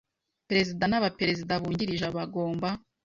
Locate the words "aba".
0.97-1.09